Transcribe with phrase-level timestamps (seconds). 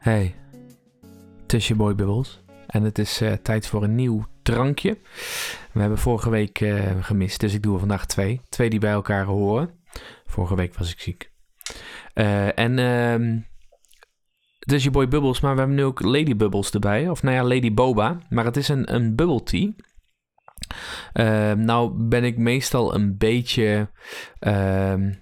[0.00, 0.34] Hey,
[1.46, 2.42] het je boy Bubbles.
[2.66, 4.98] En het is eh, tijd voor een nieuw drankje.
[5.72, 8.40] We hebben vorige week eh, gemist, dus ik doe er vandaag twee.
[8.48, 9.70] Twee die bij elkaar horen.
[10.26, 11.30] Vorige week was ik ziek.
[12.12, 13.38] Eh, en ehm,
[14.58, 17.08] het je boy Bubbles, maar we hebben nu ook Lady Bubbles erbij.
[17.08, 18.18] Of nou ja, Lady Boba.
[18.28, 19.70] Maar het is een, een bubble tea.
[21.12, 23.90] Ehm, nou ben ik meestal een beetje
[24.38, 25.12] ehm,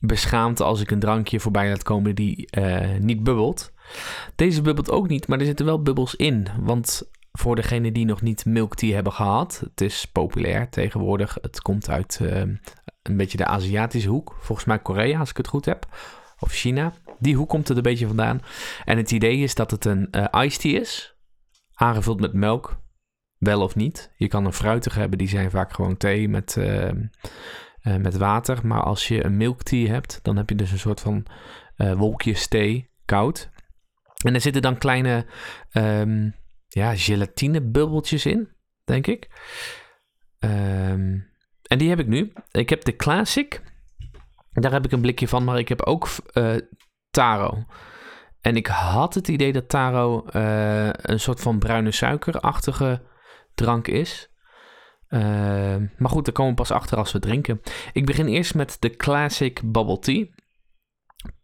[0.00, 2.48] beschaamd als ik een drankje voorbij laat komen die
[3.00, 3.76] niet bubbelt.
[4.34, 6.48] Deze bubbelt ook niet, maar er zitten wel bubbels in.
[6.60, 11.38] Want voor degenen die nog niet milk tea hebben gehad, het is populair tegenwoordig.
[11.40, 12.40] Het komt uit eh,
[13.02, 14.36] een beetje de Aziatische hoek.
[14.40, 15.86] Volgens mij Korea, als ik het goed heb.
[16.38, 16.92] Of China.
[17.18, 18.40] Die hoek komt er een beetje vandaan.
[18.84, 21.16] En het idee is dat het een uh, iced tea is.
[21.74, 22.80] Aangevuld met melk.
[23.38, 24.12] Wel of niet.
[24.16, 26.90] Je kan een fruitige hebben, die zijn vaak gewoon thee met, uh,
[27.82, 28.66] met water.
[28.66, 31.26] Maar als je een milk tea hebt, dan heb je dus een soort van
[31.76, 33.50] wolkjes thee, koud.
[34.24, 35.26] En er zitten dan kleine
[35.72, 36.34] um,
[36.68, 38.48] ja, gelatinebubbeltjes in,
[38.84, 39.28] denk ik.
[40.38, 41.30] Um,
[41.62, 42.32] en die heb ik nu.
[42.50, 43.62] Ik heb de Classic.
[44.52, 46.56] Daar heb ik een blikje van, maar ik heb ook uh,
[47.10, 47.64] Taro.
[48.40, 53.02] En ik had het idee dat Taro uh, een soort van bruine suikerachtige
[53.54, 54.32] drank is.
[55.08, 55.20] Uh,
[55.96, 57.60] maar goed, daar komen we pas achter als we drinken.
[57.92, 60.26] Ik begin eerst met de Classic Bubble Tea.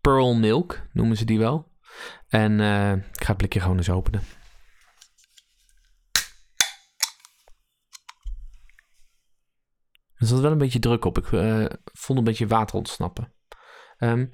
[0.01, 1.73] Pearl Milk noemen ze die wel.
[2.29, 4.23] En uh, ik ga het blikje gewoon eens openen.
[10.15, 11.19] Er zat wel een beetje druk op.
[11.19, 13.35] Ik uh, vond een beetje water ontsnappen.
[13.99, 14.31] Um,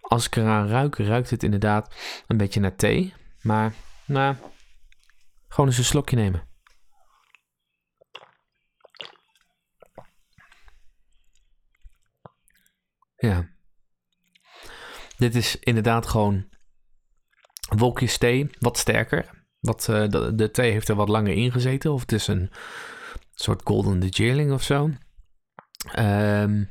[0.00, 1.94] als ik eraan ruik, ruikt het inderdaad
[2.26, 3.14] een beetje naar thee.
[3.40, 3.74] Maar,
[4.06, 4.36] nou,
[5.48, 6.48] gewoon eens een slokje nemen.
[13.16, 13.50] Ja.
[15.22, 16.48] Dit is inderdaad gewoon
[17.76, 19.44] wolkjes thee, wat sterker.
[19.60, 21.92] Wat, uh, de, thee heeft er wat langer ingezeten.
[21.92, 22.50] Of het is een
[23.34, 24.90] soort golden Darjeeling of zo.
[25.98, 26.70] Um,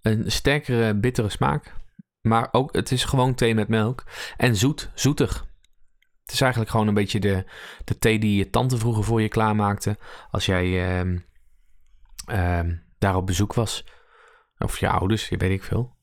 [0.00, 1.74] een sterkere, bittere smaak.
[2.20, 4.04] Maar ook, het is gewoon thee met melk.
[4.36, 5.46] En zoet, zoetig.
[6.22, 7.44] Het is eigenlijk gewoon een beetje de,
[7.84, 9.98] de thee die je tante vroeger voor je klaarmaakte.
[10.30, 11.26] Als jij um,
[12.30, 13.84] um, daar op bezoek was.
[14.58, 15.95] Of je ouders, je weet ik veel.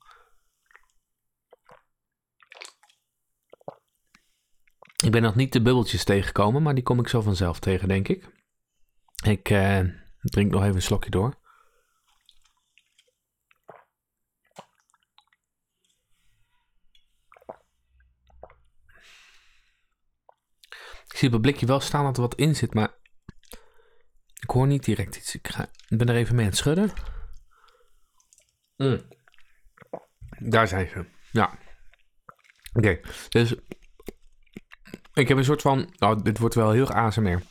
[5.03, 8.07] Ik ben nog niet de bubbeltjes tegengekomen, maar die kom ik zo vanzelf tegen, denk
[8.07, 8.29] ik.
[9.23, 9.79] Ik uh,
[10.19, 11.41] drink nog even een slokje door.
[21.07, 22.93] Ik zie op het blikje wel staan dat er wat in zit, maar
[24.33, 25.35] ik hoor niet direct iets.
[25.35, 26.91] Ik, ga, ik ben er even mee aan het schudden.
[28.77, 29.07] Mm.
[30.39, 31.05] Daar zijn ze.
[31.31, 31.57] Ja.
[32.73, 32.99] Oké,
[33.29, 33.55] dus
[35.13, 35.93] ik heb een soort van.
[35.97, 37.41] Nou, dit wordt wel heel ASMR.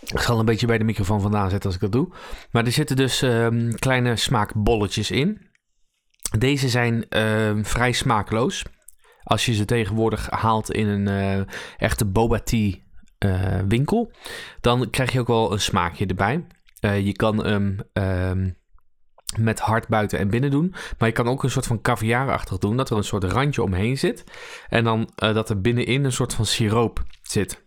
[0.00, 2.14] Ik zal een beetje bij de microfoon vandaan zetten als ik dat doe.
[2.50, 5.50] Maar er zitten dus um, kleine smaakbolletjes in.
[6.38, 8.64] Deze zijn uh, vrij smaakloos.
[9.22, 12.74] Als je ze tegenwoordig haalt in een uh, echte boba tea
[13.24, 14.12] uh, winkel,
[14.60, 16.46] dan krijg je ook wel een smaakje erbij.
[16.80, 18.56] Uh, je kan hem um,
[19.36, 20.74] met hard buiten en binnen doen.
[20.98, 22.76] Maar je kan ook een soort van caviarachtig doen.
[22.76, 24.24] Dat er een soort randje omheen zit.
[24.68, 27.62] En dan uh, dat er binnenin een soort van siroop zit.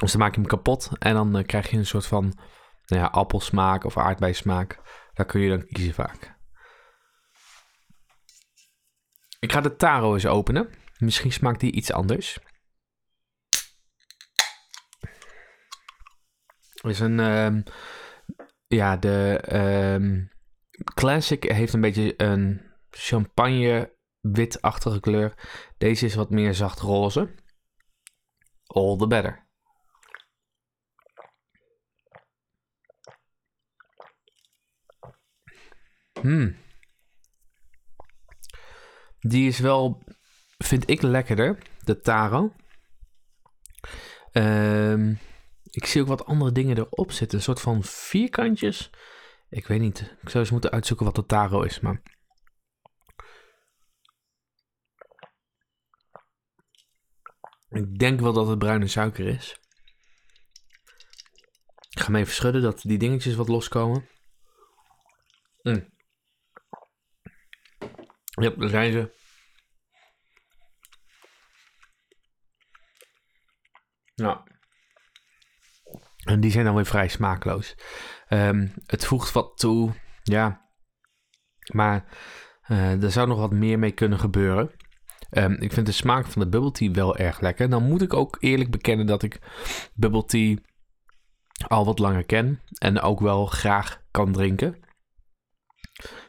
[0.00, 0.90] Dus dan maak je hem kapot.
[0.98, 2.38] En dan uh, krijg je een soort van
[2.86, 4.80] nou ja, appelsmaak of aardbeismaak.
[5.14, 6.38] Daar kun je dan kiezen vaak.
[9.38, 10.68] Ik ga de taro eens openen.
[10.98, 12.38] Misschien smaakt die iets anders.
[16.80, 17.18] Is een...
[17.18, 17.62] Uh,
[18.66, 19.44] ja, de...
[19.52, 20.28] Uh,
[20.84, 25.34] Classic heeft een beetje een champagne witachtige kleur.
[25.78, 27.34] Deze is wat meer zacht roze.
[28.66, 29.48] All the better.
[36.20, 36.56] Hmm.
[39.20, 40.02] Die is wel,
[40.58, 42.52] vind ik lekkerder, de taro.
[44.32, 45.18] Um,
[45.70, 47.38] ik zie ook wat andere dingen erop zitten.
[47.38, 48.90] Een soort van vierkantjes.
[49.50, 50.00] Ik weet niet.
[50.00, 52.02] Ik zou eens moeten uitzoeken wat de taro is, maar...
[57.68, 59.58] Ik denk wel dat het bruine suiker is.
[61.90, 64.08] Ik ga hem even schudden dat die dingetjes wat loskomen.
[65.62, 65.88] Mm.
[68.24, 69.18] Ja, daar zijn ze.
[74.14, 74.40] Nou.
[76.24, 77.74] En die zijn dan weer vrij smaakloos.
[78.32, 79.92] Um, het voegt wat toe,
[80.22, 80.68] ja.
[81.72, 82.04] Maar
[82.70, 84.70] Uh, er zou nog wat meer mee kunnen gebeuren.
[85.30, 87.70] Um, ik vind de smaak van de bubble tea wel erg lekker.
[87.70, 89.40] Dan moet ik ook eerlijk bekennen dat ik
[89.94, 90.56] bubble tea
[91.66, 94.78] al wat langer ken en ook wel graag kan drinken.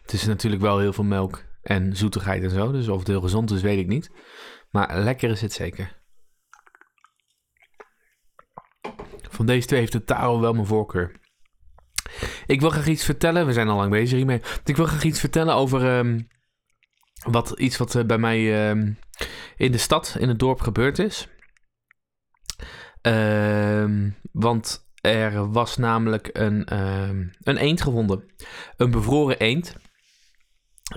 [0.01, 3.21] Het is natuurlijk wel heel veel melk en zoetigheid en zo, dus of het heel
[3.21, 4.11] gezond is, weet ik niet.
[4.69, 6.01] Maar lekker is het zeker.
[9.29, 11.19] Van deze twee heeft de taro wel mijn voorkeur.
[12.45, 13.45] Ik wil graag iets vertellen.
[13.45, 14.41] We zijn al lang bezig hiermee.
[14.65, 16.27] Ik wil graag iets vertellen over um,
[17.25, 18.97] wat, iets wat uh, bij mij um,
[19.57, 21.27] in de stad, in het dorp gebeurd is.
[23.01, 26.73] Um, want er was namelijk een,
[27.43, 28.23] een eend gevonden.
[28.77, 29.75] Een bevroren eend.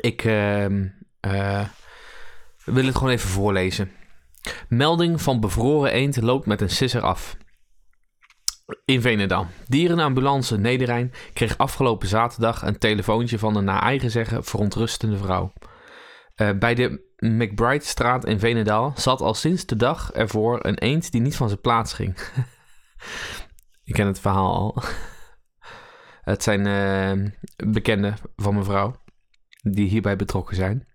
[0.00, 0.66] Ik uh,
[2.64, 3.90] wil het gewoon even voorlezen.
[4.68, 7.36] Melding van bevroren eend loopt met een sisser af.
[8.84, 9.46] In Venendaal.
[9.68, 15.52] Dierenambulance Nederrijn kreeg afgelopen zaterdag een telefoontje van een naar eigen zeggen verontrustende vrouw.
[16.36, 21.20] Uh, bij de McBride-straat in Venendaal zat al sinds de dag ervoor een eend die
[21.20, 22.18] niet van zijn plaats ging.
[23.84, 24.82] Ik ken het verhaal al.
[26.32, 29.02] het zijn uh, bekenden van mevrouw
[29.62, 30.86] die hierbij betrokken zijn.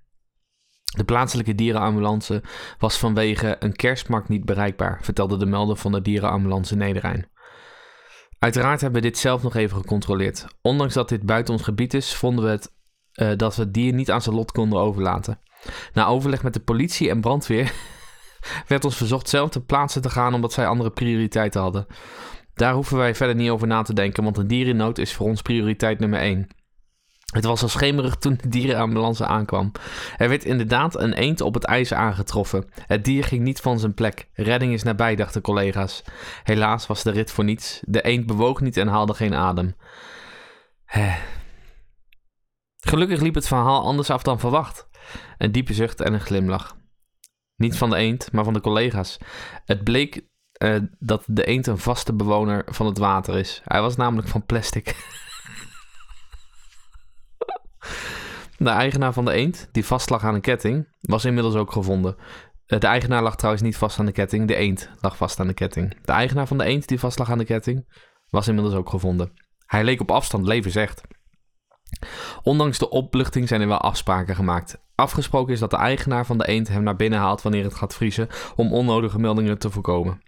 [0.84, 2.44] De plaatselijke dierenambulance
[2.78, 7.30] was vanwege een kerstmarkt niet bereikbaar, vertelde de melder van de dierenambulance Nederrijn.
[8.40, 10.48] Uiteraard hebben we dit zelf nog even gecontroleerd.
[10.62, 12.74] Ondanks dat dit buiten ons gebied is, vonden we het,
[13.14, 15.40] uh, dat we het dier niet aan zijn lot konden overlaten.
[15.94, 17.74] Na overleg met de politie en brandweer
[18.68, 21.88] werd ons verzocht zelf te plaatsen te gaan omdat zij andere prioriteiten hadden.
[22.54, 25.14] Daar hoeven wij verder niet over na te denken, want een dier in nood is
[25.14, 26.48] voor ons prioriteit nummer 1.
[27.30, 29.72] Het was al schemerig toen de dierenambulance aankwam.
[30.18, 32.70] Er werd inderdaad een eend op het ijs aangetroffen.
[32.88, 34.30] Het dier ging niet van zijn plek.
[34.34, 36.04] Redding is nabij, dachten collega's.
[36.44, 37.80] Helaas was de rit voor niets.
[37.86, 39.76] De eend bewoog niet en haalde geen adem.
[42.80, 44.88] Gelukkig liep het verhaal anders af dan verwacht.
[45.38, 46.78] Een diepe zucht en een glimlach.
[47.56, 49.18] Niet van de eend, maar van de collega's.
[49.66, 50.28] Het bleek
[50.64, 53.62] uh, dat de eend een vaste bewoner van het water is.
[53.64, 54.96] Hij was namelijk van plastic.
[58.62, 62.16] De eigenaar van de eend, die vast lag aan een ketting, was inmiddels ook gevonden.
[62.66, 65.48] Eh, de eigenaar lag trouwens niet vast aan de ketting, de eend lag vast aan
[65.48, 65.98] de ketting.
[66.06, 67.86] De eigenaar van de eend die vast lag aan de ketting,
[68.30, 69.32] was inmiddels ook gevonden.
[69.66, 71.02] Hij leek op afstand levensrecht.
[72.44, 74.82] Ondanks de opluchting zijn er wel afspraken gemaakt.
[74.96, 77.96] Afgesproken is dat de eigenaar van de eend hem naar binnen haalt wanneer het gaat
[77.96, 80.22] vriezen om onnodige meldingen te voorkomen.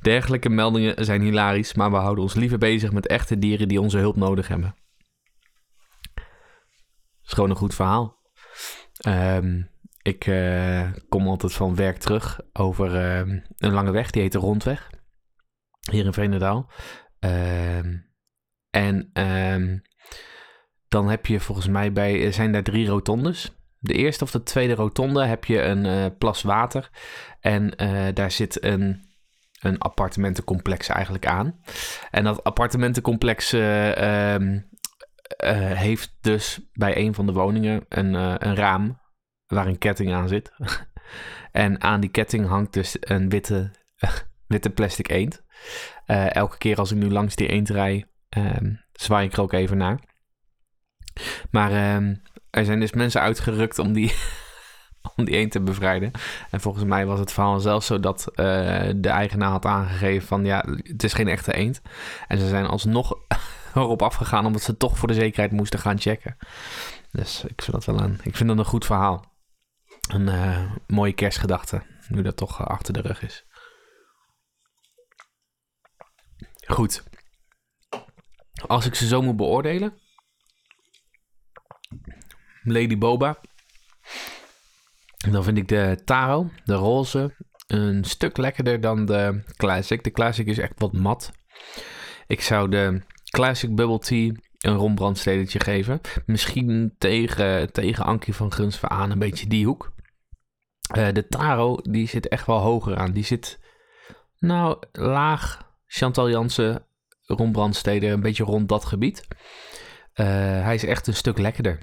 [0.00, 3.98] Dergelijke meldingen zijn hilarisch, maar we houden ons liever bezig met echte dieren die onze
[3.98, 4.74] hulp nodig hebben
[7.28, 8.20] is gewoon een goed verhaal.
[8.98, 9.62] Ehm,
[10.02, 14.38] ik uh, kom altijd van werk terug over uh, een lange weg, die heet de
[14.38, 14.90] Rondweg.
[15.90, 16.70] Hier in Veenendaal.
[17.20, 17.78] Uh,
[18.70, 19.78] en ehm,
[20.88, 23.52] dan heb je volgens mij bij, zijn daar drie rotondes.
[23.78, 26.90] De eerste of de tweede rotonde heb je een uh, plas water.
[27.40, 29.08] En uh, daar zit een,
[29.60, 31.60] een appartementencomplex eigenlijk aan.
[32.10, 33.50] En dat appartementencomplex
[35.74, 39.00] heeft dus bij een van de woningen een, uh, een raam
[39.46, 40.52] waar een ketting aan zit.
[41.52, 43.70] en aan die ketting hangt dus een witte,
[44.46, 45.42] witte plastic eend.
[46.06, 49.52] Uh, elke keer als ik nu langs die eend rij, um, zwaai ik er ook
[49.52, 50.00] even naar.
[51.50, 54.14] Maar um, er zijn dus mensen uitgerukt om die,
[55.16, 56.10] om die eend te bevrijden.
[56.50, 60.64] En volgens mij was het verhaal zelfs zo dat de eigenaar had aangegeven van ja,
[60.82, 61.82] het is geen echte eend.
[62.28, 63.16] En ze zijn alsnog
[63.74, 66.36] erop afgegaan omdat ze toch voor de zekerheid moesten gaan checken.
[67.10, 69.36] Dus ik vind dat wel een, ik vind dat een goed verhaal.
[70.08, 73.44] Een uh, mooie kerstgedachte, nu dat toch uh, achter de rug is.
[76.66, 77.02] Goed.
[78.66, 79.98] Als ik ze zo moet beoordelen.
[82.62, 83.40] Lady Boba.
[85.30, 87.34] Dan vind ik de Taro, de roze,
[87.66, 90.04] een stuk lekkerder dan de Classic.
[90.04, 91.32] De Classic is echt wat mat.
[92.26, 96.00] Ik zou de Classic Bubble Tea een rombrandstedetje geven.
[96.26, 99.92] Misschien tegen, tegen Ankie van Guns aan een beetje die hoek.
[100.96, 103.12] Uh, de Taro, die zit echt wel hoger aan.
[103.12, 103.58] Die zit,
[104.38, 105.66] nou, laag.
[105.86, 106.86] Chantal Jansen,
[107.20, 109.26] rombrandsteden, een beetje rond dat gebied.
[110.14, 110.26] Uh,
[110.62, 111.78] hij is echt een stuk lekkerder.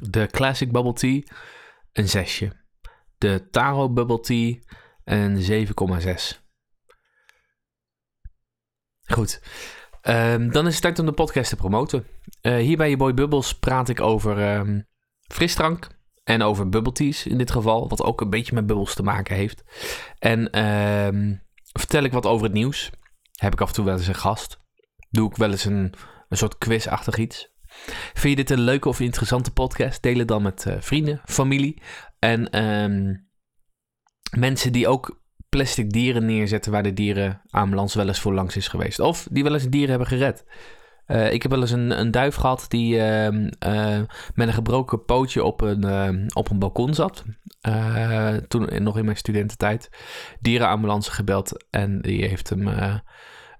[0.00, 1.22] De Classic Bubble Tea,
[1.92, 2.52] een zesje.
[3.18, 4.54] De Taro Bubble Tea,
[5.04, 6.44] een 7,6.
[9.06, 9.40] Goed.
[10.08, 12.06] Um, dan is het tijd om de podcast te promoten.
[12.42, 14.86] Uh, hier bij je Boy Bubbles praat ik over um,
[15.32, 15.88] frisdrank
[16.24, 19.36] en over bubble teas in dit geval, wat ook een beetje met bubbels te maken
[19.36, 19.62] heeft.
[20.18, 22.90] En um, vertel ik wat over het nieuws.
[23.36, 24.58] Heb ik af en toe wel eens een gast.
[25.10, 25.94] Doe ik wel eens een,
[26.28, 27.54] een soort quizachtig iets.
[28.14, 30.02] Vind je dit een leuke of interessante podcast?
[30.02, 31.82] Deel het dan met vrienden, familie
[32.18, 33.14] en ehm,
[34.38, 39.00] mensen die ook plastic dieren neerzetten waar de dierenambulance wel eens voor langs is geweest.
[39.00, 40.44] Of die wel eens dieren hebben gered.
[41.06, 44.00] Uh, ik heb wel eens een, een duif gehad die uh, uh,
[44.34, 47.24] met een gebroken pootje op een, ehm, op een balkon zat.
[48.48, 49.90] toen nog in mijn studententijd.
[50.40, 52.68] Dierenambulance gebeld en die heeft hem,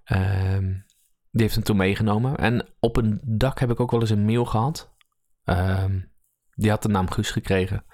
[0.05, 0.73] ehm,
[1.31, 2.37] die heeft hem toen meegenomen.
[2.37, 4.95] En op een dak heb ik ook wel eens een mail gehad.
[5.45, 6.01] Ehm,
[6.55, 7.85] die had de naam Guus gekregen,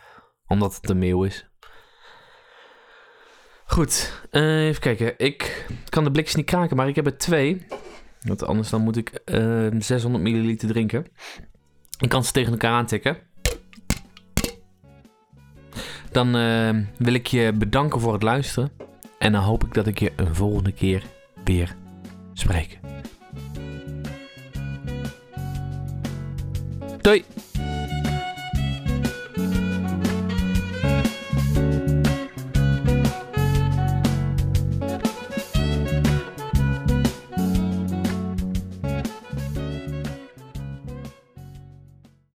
[0.46, 1.51] omdat het een mail is.
[3.72, 5.14] Goed, uh, even kijken.
[5.16, 7.66] Ik kan de blikjes niet kraken, maar ik heb er twee.
[8.20, 11.06] Want anders dan moet ik uh, 600 milliliter drinken.
[11.98, 13.16] Ik kan ze tegen elkaar aantikken.
[16.10, 18.72] Dan uh, wil ik je bedanken voor het luisteren.
[19.18, 21.02] En dan hoop ik dat ik je een volgende keer
[21.44, 21.76] weer
[22.32, 22.78] spreek.
[27.00, 27.24] Doei!